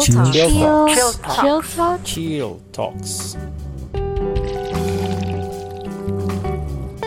Chill 0.00 0.24
Talk. 0.24 0.32
Chill 0.34 1.12
Talk. 1.12 1.40
Chill 1.40 1.62
Talk. 1.62 2.04
Chill 2.04 2.60
Talks. 2.72 3.36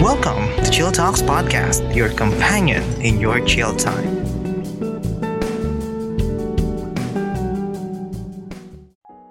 Welcome 0.01 0.47
to 0.63 0.69
Chill 0.71 0.91
Talks 0.91 1.21
Podcast, 1.21 1.95
your 1.95 2.09
companion 2.09 2.81
in 2.99 3.19
your 3.19 3.45
chill 3.45 3.75
time. 3.75 4.17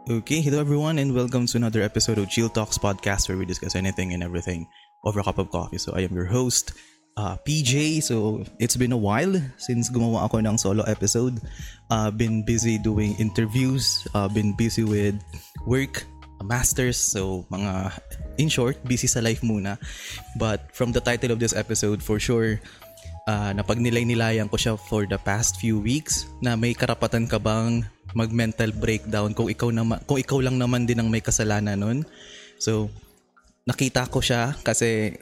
Okay, 0.09 0.41
hello 0.41 0.61
everyone, 0.61 0.99
and 0.99 1.13
welcome 1.15 1.47
to 1.47 1.57
another 1.57 1.83
episode 1.83 2.19
of 2.19 2.29
Chill 2.29 2.49
Talks 2.49 2.79
Podcast 2.79 3.29
where 3.29 3.37
we 3.37 3.45
discuss 3.45 3.75
anything 3.75 4.13
and 4.13 4.23
everything 4.23 4.69
over 5.05 5.19
a 5.19 5.25
cup 5.25 5.39
of 5.39 5.51
coffee. 5.51 5.79
So, 5.79 5.93
I 5.95 6.01
am 6.03 6.15
your 6.15 6.27
host, 6.27 6.75
uh, 7.19 7.35
PJ. 7.43 8.01
So, 8.07 8.47
it's 8.63 8.79
been 8.79 8.95
a 8.95 9.01
while 9.01 9.35
since 9.59 9.91
gumawa 9.91 10.31
ako 10.31 10.47
ng 10.47 10.57
solo 10.57 10.87
episode. 10.87 11.43
Uh, 11.91 12.15
been 12.15 12.47
busy 12.47 12.79
doing 12.79 13.19
interviews, 13.19 14.07
uh, 14.15 14.31
been 14.31 14.55
busy 14.55 14.87
with 14.87 15.19
work, 15.67 16.07
masters. 16.47 16.97
So, 16.97 17.43
mga, 17.51 17.99
in 18.39 18.47
short, 18.47 18.79
busy 18.87 19.11
sa 19.11 19.19
life 19.19 19.43
muna. 19.43 19.83
But 20.39 20.71
from 20.71 20.95
the 20.95 21.03
title 21.03 21.35
of 21.35 21.43
this 21.43 21.59
episode, 21.59 21.99
for 21.99 22.23
sure, 22.23 22.63
uh, 23.27 23.51
napagnilay-nilayan 23.51 24.47
ko 24.47 24.57
siya 24.57 24.79
for 24.79 25.05
the 25.05 25.19
past 25.19 25.59
few 25.59 25.83
weeks 25.83 26.31
na 26.39 26.55
may 26.55 26.73
karapatan 26.73 27.27
ka 27.27 27.43
bang 27.43 27.83
mag-mental 28.17 28.73
breakdown 28.73 29.37
kung 29.37 29.53
ikaw 29.53 29.69
naman 29.69 30.01
kung 30.09 30.17
ikaw 30.17 30.41
lang 30.41 30.57
naman 30.57 30.89
din 30.89 30.97
ang 30.97 31.13
may 31.13 31.21
kasalanan 31.21 31.77
nun. 31.77 31.99
So 32.57 32.89
nakita 33.69 34.09
ko 34.09 34.25
siya 34.25 34.57
kasi 34.65 35.13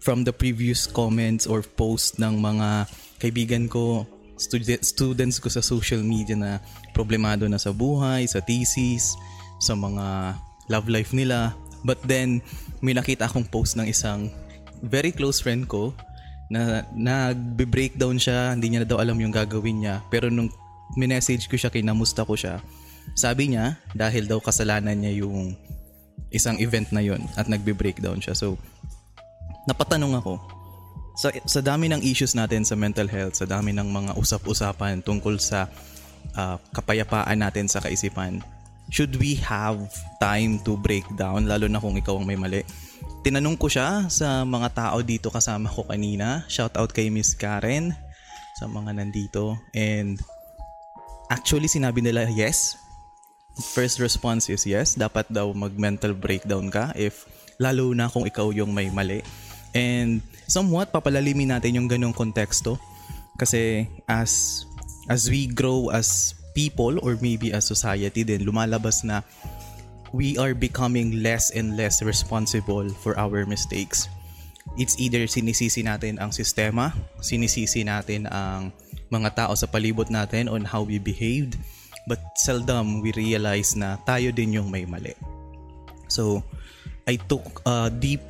from 0.00 0.24
the 0.24 0.32
previous 0.32 0.88
comments 0.88 1.44
or 1.48 1.60
post 1.62 2.18
ng 2.20 2.40
mga 2.40 2.88
kaibigan 3.20 3.64
ko, 3.68 4.04
student, 4.36 4.82
students 4.84 5.36
ko 5.38 5.48
sa 5.48 5.62
social 5.62 6.02
media 6.02 6.34
na 6.34 6.52
problemado 6.92 7.46
na 7.46 7.60
sa 7.60 7.70
buhay, 7.70 8.26
sa 8.26 8.42
thesis, 8.42 9.14
sa 9.62 9.72
mga 9.78 10.36
love 10.68 10.88
life 10.88 11.12
nila. 11.12 11.54
But 11.84 12.00
then, 12.04 12.40
may 12.80 12.96
nakita 12.96 13.28
akong 13.28 13.48
post 13.48 13.76
ng 13.76 13.88
isang 13.88 14.32
very 14.84 15.12
close 15.12 15.40
friend 15.40 15.68
ko 15.68 15.92
na 16.52 16.84
nagbe-breakdown 16.92 18.20
siya, 18.20 18.52
hindi 18.52 18.72
niya 18.72 18.84
na 18.84 18.88
daw 18.88 19.00
alam 19.00 19.16
yung 19.16 19.32
gagawin 19.32 19.84
niya. 19.84 20.04
Pero 20.12 20.28
nung 20.28 20.52
minessage 20.96 21.48
ko 21.48 21.56
siya, 21.56 21.72
kinamusta 21.72 22.24
ko 22.24 22.36
siya, 22.36 22.60
sabi 23.12 23.52
niya, 23.52 23.76
dahil 23.92 24.24
daw 24.24 24.40
kasalanan 24.40 24.96
niya 24.96 25.24
yung 25.24 25.56
isang 26.32 26.56
event 26.58 26.88
na 26.90 27.04
yon 27.04 27.20
at 27.36 27.46
nagbe-breakdown 27.46 28.18
siya. 28.18 28.34
So, 28.34 28.56
napatanong 29.68 30.18
ako, 30.20 30.40
sa, 31.14 31.30
sa 31.46 31.60
dami 31.62 31.86
ng 31.90 32.02
issues 32.02 32.34
natin 32.34 32.66
sa 32.66 32.74
mental 32.74 33.06
health, 33.06 33.38
sa 33.38 33.46
dami 33.46 33.70
ng 33.70 33.86
mga 33.86 34.12
usap-usapan 34.18 34.98
tungkol 35.00 35.38
sa 35.38 35.70
uh, 36.34 36.58
kapayapaan 36.74 37.38
natin 37.38 37.70
sa 37.70 37.78
kaisipan, 37.78 38.42
should 38.90 39.14
we 39.16 39.38
have 39.38 39.78
time 40.18 40.58
to 40.66 40.74
break 40.82 41.06
down, 41.14 41.46
lalo 41.46 41.70
na 41.70 41.78
kung 41.78 41.94
ikaw 41.94 42.18
ang 42.18 42.26
may 42.26 42.36
mali? 42.36 42.66
Tinanong 43.24 43.56
ko 43.56 43.72
siya 43.72 44.10
sa 44.12 44.44
mga 44.44 44.68
tao 44.76 45.00
dito 45.00 45.32
kasama 45.32 45.72
ko 45.72 45.88
kanina. 45.88 46.44
Shout 46.44 46.76
out 46.76 46.92
kay 46.92 47.08
Miss 47.08 47.32
Karen 47.32 47.96
sa 48.60 48.68
mga 48.68 49.00
nandito. 49.00 49.56
And 49.72 50.20
actually 51.32 51.72
sinabi 51.72 52.04
nila 52.04 52.28
yes. 52.28 52.76
First 53.72 53.96
response 54.02 54.52
is 54.52 54.68
yes. 54.68 54.92
Dapat 54.92 55.32
daw 55.32 55.48
mag-mental 55.56 56.12
breakdown 56.12 56.68
ka 56.68 56.92
if 56.92 57.24
lalo 57.56 57.96
na 57.96 58.12
kung 58.12 58.28
ikaw 58.28 58.52
yung 58.52 58.76
may 58.76 58.92
mali. 58.92 59.24
And 59.74 60.22
somewhat 60.46 60.94
papalalimin 60.94 61.50
natin 61.50 61.76
yung 61.76 61.90
ganong 61.90 62.14
konteksto 62.14 62.78
kasi 63.34 63.90
as 64.06 64.62
as 65.10 65.26
we 65.26 65.50
grow 65.50 65.90
as 65.90 66.38
people 66.54 67.02
or 67.02 67.18
maybe 67.18 67.50
as 67.50 67.66
society 67.66 68.22
din 68.22 68.46
lumalabas 68.46 69.02
na 69.02 69.26
we 70.14 70.38
are 70.38 70.54
becoming 70.54 71.26
less 71.26 71.50
and 71.50 71.74
less 71.74 71.98
responsible 71.98 72.86
for 73.02 73.18
our 73.18 73.42
mistakes. 73.42 74.06
It's 74.78 74.94
either 74.96 75.26
sinisisi 75.26 75.82
natin 75.82 76.22
ang 76.22 76.30
sistema, 76.30 76.94
sinisisi 77.18 77.82
natin 77.82 78.30
ang 78.30 78.70
mga 79.10 79.34
tao 79.34 79.52
sa 79.58 79.66
palibot 79.66 80.06
natin 80.08 80.46
on 80.46 80.62
how 80.62 80.86
we 80.86 81.02
behaved, 81.02 81.58
but 82.06 82.22
seldom 82.38 83.02
we 83.02 83.10
realize 83.18 83.74
na 83.74 83.98
tayo 84.06 84.30
din 84.30 84.54
yung 84.54 84.70
may 84.70 84.86
mali. 84.86 85.12
So, 86.06 86.46
I 87.10 87.18
took 87.18 87.60
a 87.66 87.90
deep, 87.90 88.22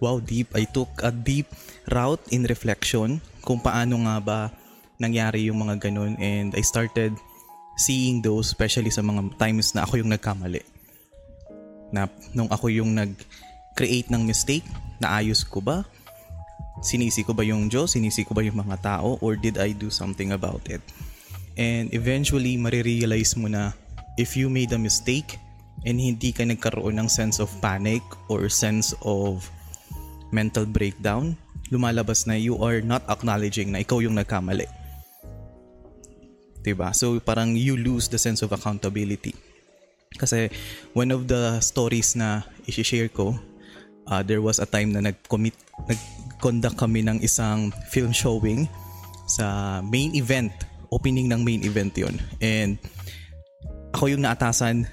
wow, 0.00 0.18
deep, 0.18 0.48
I 0.56 0.64
took 0.64 0.90
a 1.04 1.12
deep 1.12 1.46
route 1.92 2.24
in 2.32 2.48
reflection 2.48 3.20
kung 3.44 3.60
paano 3.60 4.00
nga 4.08 4.16
ba 4.20 4.38
nangyari 5.00 5.48
yung 5.48 5.64
mga 5.64 5.88
ganun 5.88 6.16
and 6.20 6.52
I 6.52 6.60
started 6.60 7.16
seeing 7.80 8.20
those 8.20 8.52
especially 8.52 8.92
sa 8.92 9.00
mga 9.00 9.36
times 9.40 9.72
na 9.72 9.88
ako 9.88 10.04
yung 10.04 10.12
nagkamali 10.12 10.60
na 11.90 12.06
nung 12.32 12.48
ako 12.48 12.70
yung 12.70 12.94
nag-create 12.94 14.08
ng 14.10 14.22
mistake, 14.24 14.64
naayos 15.02 15.42
ko 15.42 15.60
ba? 15.60 15.82
Sinisi 16.80 17.26
ko 17.26 17.36
ba 17.36 17.44
yung 17.44 17.68
Diyos? 17.68 17.92
Sinisi 17.98 18.24
ko 18.24 18.32
ba 18.32 18.40
yung 18.40 18.56
mga 18.56 18.80
tao? 18.80 19.18
Or 19.20 19.36
did 19.36 19.60
I 19.60 19.76
do 19.76 19.92
something 19.92 20.32
about 20.32 20.64
it? 20.70 20.80
And 21.58 21.92
eventually, 21.92 22.56
marirealize 22.56 23.36
mo 23.36 23.50
na 23.50 23.76
if 24.16 24.38
you 24.38 24.48
made 24.48 24.72
a 24.72 24.80
mistake 24.80 25.36
and 25.84 26.00
hindi 26.00 26.32
ka 26.32 26.46
nagkaroon 26.46 26.96
ng 26.96 27.08
sense 27.10 27.36
of 27.42 27.52
panic 27.60 28.00
or 28.32 28.48
sense 28.48 28.96
of 29.04 29.44
mental 30.30 30.66
breakdown, 30.66 31.34
lumalabas 31.70 32.26
na 32.26 32.34
you 32.34 32.58
are 32.58 32.82
not 32.82 33.06
acknowledging 33.06 33.70
na 33.70 33.82
ikaw 33.82 34.02
yung 34.02 34.18
nagkamali. 34.18 34.66
'Di 36.60 36.72
ba? 36.74 36.92
So 36.92 37.18
parang 37.22 37.54
you 37.56 37.78
lose 37.78 38.10
the 38.10 38.18
sense 38.18 38.42
of 38.42 38.50
accountability. 38.52 39.34
Kasi 40.18 40.50
one 40.92 41.14
of 41.14 41.30
the 41.30 41.62
stories 41.62 42.18
na 42.18 42.42
i-share 42.66 43.08
ko, 43.08 43.38
uh, 44.10 44.22
there 44.26 44.42
was 44.42 44.58
a 44.58 44.68
time 44.68 44.92
na 44.92 45.00
nag-commit, 45.00 45.54
nag-conduct 45.86 46.76
kami 46.76 47.06
ng 47.06 47.22
isang 47.22 47.70
film 47.88 48.10
showing 48.10 48.66
sa 49.30 49.78
main 49.86 50.12
event, 50.18 50.50
opening 50.90 51.30
ng 51.30 51.40
main 51.46 51.62
event 51.62 51.94
yon 51.94 52.18
And 52.42 52.76
ako 53.94 54.12
yung 54.12 54.26
naatasan 54.26 54.90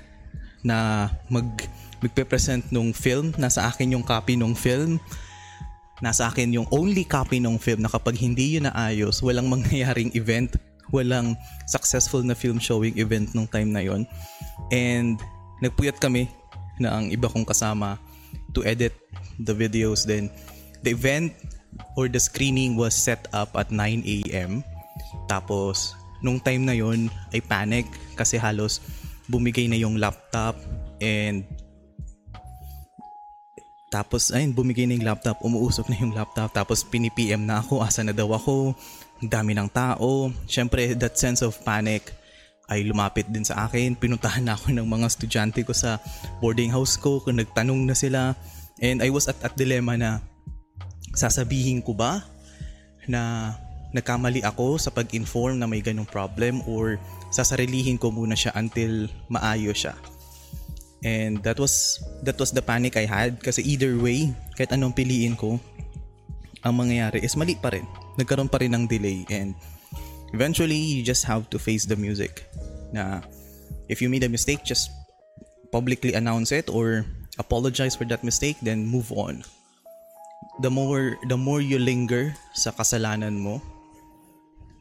na 0.61 1.09
mag 1.27 1.49
magpe-present 1.97 2.69
nung 2.69 2.93
film, 2.93 3.33
nasa 3.41 3.65
akin 3.65 3.97
yung 3.97 4.05
copy 4.05 4.37
nung 4.37 4.53
film, 4.53 5.01
nasa 6.01 6.29
akin 6.29 6.53
yung 6.53 6.67
only 6.69 7.01
copy 7.01 7.41
nung 7.41 7.57
film 7.57 7.81
na 7.81 7.89
kapag 7.89 8.17
hindi 8.17 8.57
yun 8.57 8.69
naayos, 8.69 9.21
walang 9.25 9.49
mangyayaring 9.49 10.13
event, 10.13 10.57
walang 10.93 11.33
successful 11.65 12.21
na 12.21 12.37
film 12.37 12.61
showing 12.61 12.95
event 13.01 13.33
nung 13.33 13.49
time 13.49 13.73
na 13.73 13.83
yon 13.83 14.05
And 14.71 15.19
nagpuyat 15.59 15.97
kami 15.97 16.29
na 16.77 17.01
ang 17.01 17.09
iba 17.09 17.27
kong 17.27 17.47
kasama 17.47 17.97
to 18.53 18.61
edit 18.61 18.93
the 19.41 19.53
videos 19.53 20.05
then 20.05 20.29
the 20.85 20.93
event 20.93 21.33
or 21.97 22.05
the 22.05 22.21
screening 22.21 22.77
was 22.77 22.93
set 22.93 23.25
up 23.33 23.53
at 23.57 23.73
9 23.73 24.05
a.m. 24.05 24.61
Tapos 25.25 25.97
nung 26.21 26.37
time 26.41 26.65
na 26.65 26.77
yon 26.77 27.09
ay 27.33 27.41
panic 27.41 27.85
kasi 28.17 28.37
halos 28.37 28.81
bumigay 29.27 29.67
na 29.67 29.77
yung 29.77 29.99
laptop 29.99 30.55
and 31.03 31.43
tapos 33.87 34.35
ayun 34.35 34.51
bumigay 34.51 34.83
na 34.83 34.99
yung 34.99 35.07
laptop 35.07 35.39
umuusok 35.39 35.87
na 35.87 35.95
yung 35.99 36.11
laptop 36.11 36.51
tapos 36.51 36.83
pini-PM 36.83 37.47
na 37.47 37.63
ako 37.63 37.79
asa 37.79 38.03
na 38.03 38.11
daw 38.11 38.27
ako 38.35 38.75
dami 39.23 39.55
ng 39.55 39.71
tao 39.71 40.29
syempre 40.45 40.91
that 40.93 41.15
sense 41.15 41.39
of 41.39 41.55
panic 41.63 42.11
ay 42.67 42.83
lumapit 42.83 43.27
din 43.31 43.47
sa 43.47 43.65
akin. 43.67 43.95
Pinuntahan 43.95 44.43
na 44.43 44.59
ako 44.59 44.75
ng 44.75 44.87
mga 44.87 45.05
estudyante 45.07 45.63
ko 45.63 45.71
sa 45.71 46.03
boarding 46.43 46.71
house 46.71 46.99
ko 46.99 47.23
kung 47.23 47.39
nagtanong 47.39 47.87
na 47.87 47.95
sila. 47.95 48.35
And 48.83 48.99
I 48.99 49.09
was 49.09 49.31
at, 49.31 49.39
at 49.41 49.55
dilemma 49.55 49.95
na 49.95 50.19
sasabihin 51.15 51.81
ko 51.81 51.95
ba 51.95 52.27
na 53.07 53.55
nagkamali 53.95 54.43
ako 54.43 54.75
sa 54.77 54.91
pag-inform 54.91 55.57
na 55.57 55.65
may 55.65 55.79
ganong 55.79 56.05
problem 56.05 56.59
or 56.67 56.99
sasarilihin 57.31 57.95
ko 57.95 58.11
muna 58.11 58.35
siya 58.35 58.51
until 58.59 59.07
maayos 59.31 59.87
siya. 59.87 59.95
And 61.05 61.41
that 61.45 61.61
was 61.61 62.01
that 62.25 62.41
was 62.41 62.49
the 62.49 62.61
panic 62.61 62.97
I 62.97 63.05
had. 63.05 63.37
Kasi 63.41 63.61
either 63.61 63.97
way, 63.97 64.33
kahit 64.57 64.73
anong 64.73 64.97
piliin 64.97 65.37
ko, 65.37 65.61
ang 66.65 66.73
mangyayari 66.77 67.21
is 67.21 67.37
mali 67.37 67.53
pa 67.53 67.69
rin. 67.69 67.85
Nagkaroon 68.17 68.49
pa 68.49 68.57
rin 68.57 68.73
ng 68.73 68.89
delay. 68.89 69.23
And 69.29 69.53
eventually 70.33 70.77
you 70.77 71.05
just 71.05 71.23
have 71.29 71.49
to 71.53 71.61
face 71.61 71.85
the 71.85 71.95
music. 71.95 72.49
Na 72.89 73.21
if 73.87 74.01
you 74.01 74.09
made 74.09 74.25
a 74.25 74.31
mistake 74.31 74.65
just 74.65 74.89
publicly 75.69 76.17
announce 76.17 76.49
it 76.49 76.71
or 76.71 77.05
apologize 77.37 77.93
for 77.93 78.07
that 78.09 78.25
mistake 78.25 78.57
then 78.65 78.87
move 78.87 79.13
on. 79.13 79.45
The 80.57 80.73
more 80.73 81.21
the 81.29 81.37
more 81.37 81.61
you 81.61 81.77
linger 81.77 82.33
sa 82.57 82.73
kasalanan 82.73 83.37
mo 83.37 83.61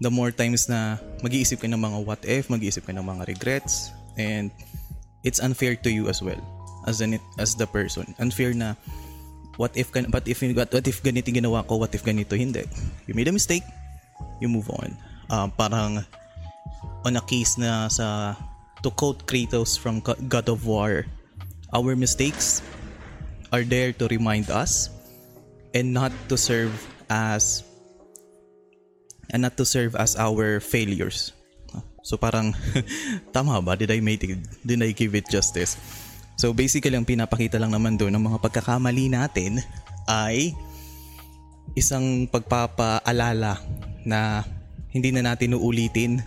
the 0.00 0.12
more 0.12 0.28
times 0.28 0.68
na 0.68 1.00
mag-iisip 1.24 1.60
ka 1.60 1.68
ng 1.68 1.80
mga 1.80 1.98
what 2.04 2.20
if 2.24 2.52
mag-iisip 2.52 2.84
ka 2.84 2.92
ng 2.92 3.04
mga 3.04 3.28
regrets 3.32 3.92
and 4.20 4.52
it's 5.26 5.42
unfair 5.42 5.74
to 5.82 5.90
you 5.90 6.06
as 6.06 6.22
well 6.22 6.38
as 6.86 7.02
an 7.02 7.18
as 7.42 7.58
the 7.58 7.66
person. 7.66 8.14
Unfair 8.22 8.54
na 8.54 8.78
what 9.58 9.74
if 9.74 9.90
kan 9.90 10.06
what 10.14 10.22
if 10.30 10.40
what, 10.40 10.70
what 10.70 10.86
if 10.86 11.02
ganito 11.02 11.34
ginawa 11.34 11.66
ko 11.66 11.82
what 11.82 11.90
if 11.90 12.06
ganito 12.06 12.38
hindi? 12.38 12.62
You 13.10 13.18
made 13.18 13.26
a 13.26 13.34
mistake 13.34 13.66
you 14.38 14.46
move 14.46 14.70
on. 14.70 14.94
Uh, 15.26 15.50
parang 15.50 16.06
on 17.02 17.18
a 17.18 17.24
case 17.26 17.58
na 17.58 17.90
sa 17.90 18.38
to 18.86 18.90
quote 18.94 19.26
Kratos 19.26 19.74
from 19.74 19.98
Go- 20.00 20.18
God 20.30 20.46
of 20.48 20.62
War, 20.62 21.04
our 21.74 21.98
mistakes 21.98 22.62
are 23.50 23.66
there 23.66 23.90
to 23.98 24.06
remind 24.06 24.50
us 24.50 24.90
and 25.74 25.90
not 25.90 26.14
to 26.30 26.38
serve 26.38 26.70
as 27.10 27.66
and 29.30 29.42
not 29.42 29.58
to 29.58 29.66
serve 29.66 29.98
as 29.98 30.14
our 30.14 30.60
failures. 30.62 31.34
So 32.06 32.14
parang 32.14 32.54
tama 33.34 33.58
ba? 33.58 33.74
Did 33.74 33.90
I 33.90 33.98
make 33.98 34.22
it, 34.22 34.38
did 34.62 34.78
I 34.78 34.94
give 34.94 35.18
it 35.18 35.26
justice? 35.26 35.74
So 36.38 36.54
basically 36.54 36.94
ang 36.94 37.02
pinapakita 37.02 37.58
lang 37.58 37.74
naman 37.74 37.98
doon 37.98 38.14
ng 38.14 38.30
mga 38.30 38.38
pagkakamali 38.38 39.10
natin 39.10 39.58
ay 40.06 40.54
isang 41.74 42.30
pagpapaalala 42.30 43.58
na 44.06 44.46
hindi 44.94 45.10
na 45.10 45.26
natin 45.26 45.58
uulitin 45.58 46.22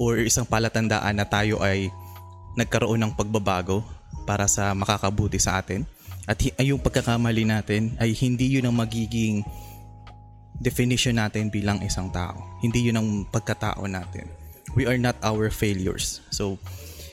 or 0.00 0.16
isang 0.16 0.48
palatandaan 0.48 1.20
na 1.20 1.28
tayo 1.28 1.60
ay 1.60 1.92
nagkaroon 2.56 3.04
ng 3.04 3.12
pagbabago 3.12 3.84
para 4.24 4.48
sa 4.48 4.72
makakabuti 4.72 5.36
sa 5.36 5.60
atin. 5.60 5.84
At 6.24 6.40
yung 6.64 6.80
pagkakamali 6.80 7.44
natin 7.44 8.00
ay 8.00 8.16
hindi 8.16 8.56
yun 8.56 8.70
ang 8.70 8.80
magiging 8.80 9.44
definition 10.62 11.18
natin 11.20 11.52
bilang 11.52 11.82
isang 11.84 12.08
tao. 12.08 12.38
Hindi 12.64 12.88
yun 12.88 12.96
ang 12.96 13.08
pagkatao 13.28 13.84
natin. 13.90 14.41
We 14.74 14.86
are 14.86 14.98
not 14.98 15.16
our 15.22 15.50
failures. 15.50 16.20
So, 16.30 16.58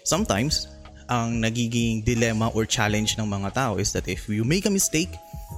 sometimes, 0.06 0.70
ang 1.10 1.42
nagiging 1.42 2.06
dilemma 2.06 2.54
or 2.54 2.70
challenge 2.70 3.18
ng 3.18 3.26
mga 3.26 3.58
tao 3.58 3.74
is 3.82 3.92
that 3.98 4.06
if 4.06 4.30
you 4.30 4.46
make 4.46 4.70
a 4.70 4.74
mistake, 4.74 5.10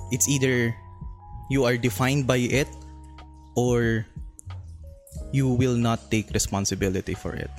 it's 0.09 0.31
either 0.31 0.71
you 1.51 1.67
are 1.67 1.75
defined 1.75 2.23
by 2.23 2.39
it 2.39 2.71
or 3.59 4.07
you 5.35 5.51
will 5.51 5.75
not 5.75 6.07
take 6.07 6.31
responsibility 6.31 7.15
for 7.15 7.35
it. 7.35 7.51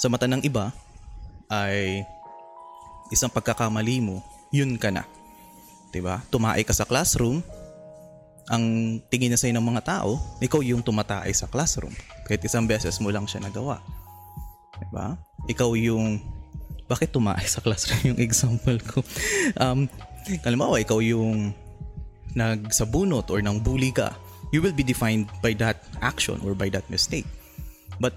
Sa 0.00 0.08
mata 0.08 0.24
ng 0.24 0.40
iba, 0.40 0.72
ay 1.52 2.04
isang 3.12 3.32
pagkakamali 3.32 4.00
mo, 4.00 4.24
yun 4.52 4.76
ka 4.80 4.92
na. 4.92 5.04
'Di 5.92 6.00
ba? 6.04 6.20
Tumae 6.28 6.60
ka 6.64 6.72
sa 6.76 6.84
classroom, 6.84 7.40
ang 8.48 8.96
tingin 9.12 9.32
na 9.32 9.38
sa'yo 9.40 9.56
ng 9.56 9.68
mga 9.76 9.84
tao, 9.84 10.16
ikaw 10.40 10.64
yung 10.64 10.80
tumatae 10.80 11.32
sa 11.36 11.48
classroom. 11.48 11.92
Kahit 12.28 12.44
isang 12.44 12.68
beses 12.68 13.00
mo 13.00 13.08
lang 13.08 13.24
siya 13.24 13.40
nagawa. 13.40 13.80
'Di 14.76 14.88
ba? 14.92 15.16
Ikaw 15.48 15.72
yung 15.80 16.20
bakit 16.88 17.12
tumae 17.12 17.44
sa 17.44 17.60
classroom 17.60 18.16
yung 18.16 18.20
example 18.20 18.78
ko? 18.80 19.00
Um, 19.60 19.88
halimbawa, 20.44 20.76
ikaw 20.80 21.00
yung 21.00 21.56
nagsabunot 22.36 23.32
or 23.32 23.40
nang 23.40 23.64
bully 23.64 23.90
ka, 23.92 24.12
you 24.52 24.60
will 24.60 24.76
be 24.76 24.84
defined 24.84 25.28
by 25.40 25.56
that 25.56 25.84
action 26.04 26.40
or 26.44 26.52
by 26.52 26.68
that 26.68 26.84
mistake. 26.92 27.24
But 28.00 28.12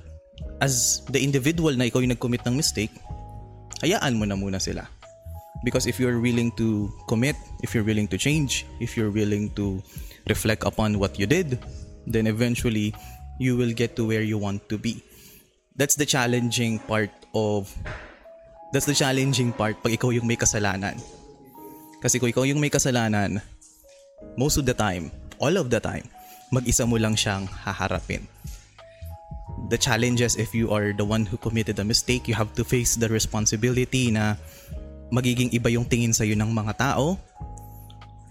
as 0.60 1.04
the 1.08 1.24
individual 1.24 1.72
na 1.76 1.88
ikaw 1.88 2.04
yung 2.04 2.12
nag-commit 2.16 2.44
ng 2.48 2.56
mistake, 2.56 2.92
hayaan 3.84 4.20
mo 4.20 4.28
na 4.28 4.36
muna 4.36 4.60
sila. 4.60 4.88
Because 5.64 5.86
if 5.86 6.00
you're 6.00 6.20
willing 6.20 6.52
to 6.58 6.90
commit, 7.08 7.36
if 7.62 7.76
you're 7.76 7.86
willing 7.86 8.10
to 8.10 8.18
change, 8.18 8.66
if 8.80 8.98
you're 8.98 9.14
willing 9.14 9.54
to 9.56 9.80
reflect 10.28 10.64
upon 10.64 10.98
what 10.98 11.20
you 11.20 11.26
did, 11.26 11.60
then 12.08 12.26
eventually 12.26 12.94
you 13.42 13.58
will 13.58 13.74
get 13.74 13.98
to 13.98 14.06
where 14.06 14.22
you 14.22 14.38
want 14.38 14.70
to 14.70 14.78
be. 14.78 15.02
That's 15.74 15.98
the 15.98 16.06
challenging 16.06 16.78
part 16.86 17.10
of 17.34 17.74
That's 18.72 18.88
the 18.88 18.96
challenging 18.96 19.52
part 19.52 19.84
pag 19.84 19.92
ikaw 19.92 20.16
yung 20.16 20.24
may 20.24 20.40
kasalanan. 20.40 20.96
Kasi 22.00 22.24
kung 22.24 22.32
ikaw 22.32 22.48
yung 22.48 22.64
may 22.64 22.72
kasalanan, 22.72 23.44
most 24.40 24.56
of 24.56 24.64
the 24.64 24.72
time, 24.72 25.12
all 25.44 25.60
of 25.60 25.68
the 25.68 25.84
time, 25.84 26.08
mag-isa 26.56 26.88
mo 26.88 26.96
lang 26.96 27.20
siyang 27.20 27.52
haharapin. 27.52 28.24
The 29.68 29.76
challenges 29.76 30.40
if 30.40 30.56
you 30.56 30.72
are 30.72 30.96
the 30.96 31.04
one 31.04 31.28
who 31.28 31.36
committed 31.36 31.84
a 31.84 31.86
mistake, 31.86 32.32
you 32.32 32.36
have 32.40 32.56
to 32.56 32.64
face 32.64 32.96
the 32.96 33.12
responsibility 33.12 34.08
na 34.08 34.40
magiging 35.12 35.52
iba 35.52 35.68
yung 35.68 35.84
tingin 35.84 36.16
sa'yo 36.16 36.40
ng 36.40 36.48
mga 36.48 36.80
tao. 36.80 37.20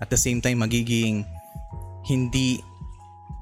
At 0.00 0.08
the 0.08 0.16
same 0.16 0.40
time, 0.40 0.64
magiging 0.64 1.28
hindi 2.08 2.64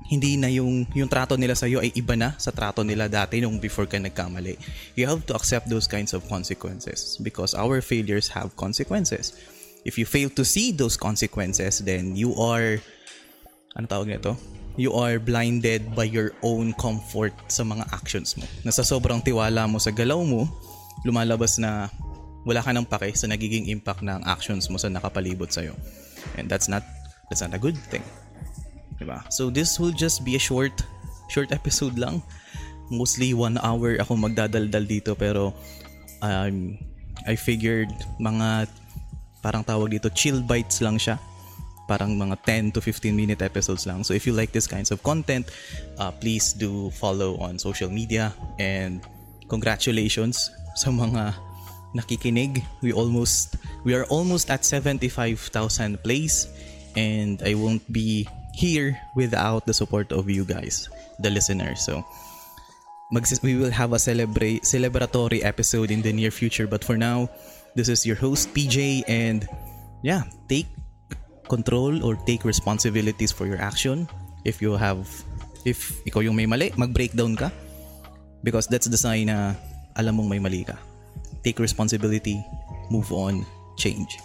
hindi 0.08 0.40
na 0.40 0.49
yung 0.49 0.88
yung 0.96 1.06
trato 1.06 1.37
nila 1.37 1.52
sa 1.52 1.69
iyo 1.69 1.84
ay 1.84 1.93
iba 1.93 2.16
na 2.16 2.32
sa 2.40 2.49
trato 2.49 2.81
nila 2.81 3.12
dati 3.12 3.44
nung 3.44 3.60
before 3.60 3.84
ka 3.84 4.00
nagkamali. 4.00 4.56
You 4.96 5.05
have 5.05 5.28
to 5.28 5.37
accept 5.37 5.69
those 5.69 5.84
kinds 5.84 6.16
of 6.16 6.25
consequences 6.32 7.20
because 7.20 7.52
our 7.52 7.84
failures 7.84 8.32
have 8.32 8.56
consequences. 8.56 9.37
If 9.84 10.00
you 10.00 10.08
fail 10.08 10.32
to 10.32 10.49
see 10.49 10.72
those 10.72 10.96
consequences, 10.96 11.84
then 11.84 12.16
you 12.16 12.32
are 12.40 12.81
ano 13.76 13.84
tawag 13.84 14.08
nito? 14.08 14.32
You 14.81 14.96
are 14.96 15.20
blinded 15.20 15.93
by 15.93 16.08
your 16.08 16.32
own 16.40 16.72
comfort 16.81 17.37
sa 17.52 17.66
mga 17.66 17.93
actions 17.93 18.32
mo. 18.40 18.49
Nasa 18.64 18.81
sobrang 18.81 19.20
tiwala 19.20 19.69
mo 19.69 19.76
sa 19.76 19.93
galaw 19.93 20.25
mo, 20.25 20.49
lumalabas 21.05 21.60
na 21.60 21.93
wala 22.49 22.64
ka 22.64 22.72
ng 22.72 22.87
pake 22.88 23.12
sa 23.12 23.28
nagiging 23.28 23.69
impact 23.69 24.00
ng 24.00 24.25
actions 24.25 24.72
mo 24.72 24.81
sa 24.81 24.88
nakapalibot 24.88 25.52
sa'yo. 25.52 25.76
And 26.40 26.49
that's 26.49 26.70
not 26.70 26.81
that's 27.28 27.44
not 27.44 27.52
a 27.52 27.60
good 27.60 27.76
thing. 27.93 28.00
Diba? 28.99 29.23
So 29.31 29.49
this 29.49 29.79
will 29.79 29.95
just 29.95 30.27
be 30.27 30.35
a 30.35 30.43
short 30.43 30.75
short 31.31 31.55
episode 31.55 31.97
lang. 31.99 32.23
Mostly 32.91 33.33
one 33.37 33.61
hour 33.62 34.00
ako 34.00 34.17
magdadaldal 34.19 34.85
dito 34.89 35.15
pero 35.15 35.55
um, 36.25 36.75
I 37.29 37.35
figured 37.37 37.93
mga 38.19 38.67
parang 39.45 39.62
tawag 39.62 39.95
dito 39.95 40.11
chill 40.11 40.43
bites 40.43 40.83
lang 40.83 40.99
siya. 40.99 41.21
Parang 41.89 42.21
mga 42.21 42.37
10 42.45 42.77
to 42.77 42.81
15 42.85 43.17
minute 43.17 43.41
episodes 43.41 43.89
lang. 43.89 44.05
So 44.05 44.12
if 44.12 44.29
you 44.29 44.37
like 44.37 44.53
this 44.53 44.69
kinds 44.69 44.93
of 44.93 45.01
content, 45.01 45.49
uh, 45.97 46.12
please 46.12 46.53
do 46.53 46.93
follow 46.93 47.41
on 47.41 47.56
social 47.56 47.89
media 47.89 48.35
and 48.61 49.01
congratulations 49.49 50.53
sa 50.77 50.93
mga 50.93 51.33
nakikinig. 51.97 52.61
We 52.85 52.93
almost 52.93 53.56
we 53.89 53.97
are 53.97 54.05
almost 54.12 54.53
at 54.53 54.69
75,000 54.69 55.49
plays 56.05 56.49
and 56.93 57.41
I 57.41 57.56
won't 57.56 57.85
be 57.89 58.29
here 58.58 58.99
without 59.14 59.62
the 59.70 59.72
support 59.72 60.10
of 60.10 60.26
you 60.26 60.43
guys, 60.43 60.90
the 61.22 61.31
listeners. 61.31 61.78
So, 61.87 62.02
magsis- 63.14 63.38
we 63.46 63.55
will 63.55 63.70
have 63.70 63.94
a 63.94 64.02
celebrate 64.02 64.66
celebratory 64.66 65.46
episode 65.46 65.94
in 65.94 66.02
the 66.02 66.10
near 66.10 66.34
future. 66.34 66.66
But 66.66 66.82
for 66.82 66.99
now, 66.99 67.31
this 67.78 67.87
is 67.87 68.02
your 68.02 68.19
host 68.19 68.50
PJ, 68.50 69.06
and 69.06 69.46
yeah, 70.02 70.26
take 70.50 70.66
control 71.46 72.02
or 72.02 72.19
take 72.26 72.43
responsibilities 72.43 73.31
for 73.31 73.46
your 73.46 73.62
action. 73.62 74.10
If 74.43 74.58
you 74.58 74.75
have, 74.75 75.06
if 75.62 76.02
ikaw 76.02 76.26
yung 76.26 76.34
may 76.34 76.50
mali, 76.50 76.75
mag-breakdown 76.75 77.38
ka. 77.38 77.55
Because 78.43 78.66
that's 78.66 78.90
the 78.90 78.99
sign 78.99 79.31
na 79.31 79.55
alam 79.94 80.19
mong 80.19 80.31
may 80.34 80.43
mali 80.43 80.66
ka. 80.66 80.75
Take 81.46 81.62
responsibility, 81.62 82.43
move 82.91 83.15
on, 83.15 83.46
change. 83.79 84.19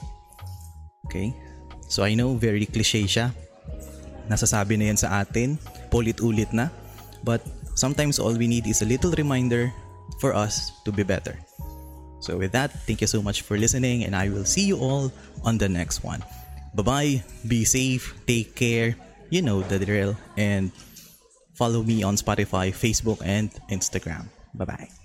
Okay? 1.05 1.29
So 1.85 2.01
I 2.01 2.17
know 2.17 2.33
very 2.33 2.65
cliche 2.65 3.05
siya, 3.05 3.33
nasasabi 4.29 4.77
na 4.77 4.93
yan 4.93 4.99
sa 4.99 5.23
atin, 5.23 5.59
paulit-ulit 5.91 6.51
na. 6.51 6.69
But 7.23 7.43
sometimes 7.75 8.19
all 8.19 8.35
we 8.35 8.47
need 8.47 8.67
is 8.67 8.81
a 8.81 8.89
little 8.89 9.11
reminder 9.15 9.71
for 10.19 10.35
us 10.35 10.71
to 10.85 10.91
be 10.91 11.03
better. 11.03 11.39
So 12.23 12.39
with 12.39 12.55
that, 12.55 12.71
thank 12.87 13.01
you 13.01 13.07
so 13.07 13.21
much 13.21 13.43
for 13.43 13.59
listening 13.59 14.07
and 14.07 14.15
I 14.15 14.29
will 14.29 14.47
see 14.47 14.63
you 14.63 14.79
all 14.79 15.11
on 15.43 15.59
the 15.59 15.67
next 15.67 16.03
one. 16.03 16.23
Bye-bye, 16.73 17.23
be 17.47 17.65
safe, 17.65 18.15
take 18.25 18.55
care, 18.55 18.95
you 19.29 19.41
know 19.41 19.61
the 19.61 19.77
drill, 19.77 20.17
and 20.37 20.71
follow 21.53 21.83
me 21.83 22.01
on 22.01 22.15
Spotify, 22.15 22.73
Facebook, 22.73 23.21
and 23.21 23.51
Instagram. 23.69 24.25
Bye-bye. 24.55 25.02